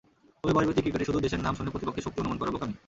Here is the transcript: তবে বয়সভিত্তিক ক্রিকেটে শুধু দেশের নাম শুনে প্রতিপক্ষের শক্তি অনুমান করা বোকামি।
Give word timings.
তবে 0.41 0.51
বয়সভিত্তিক 0.55 0.83
ক্রিকেটে 0.85 1.07
শুধু 1.09 1.19
দেশের 1.25 1.43
নাম 1.45 1.53
শুনে 1.57 1.73
প্রতিপক্ষের 1.73 2.03
শক্তি 2.05 2.19
অনুমান 2.21 2.37
করা 2.39 2.51
বোকামি। 2.53 2.73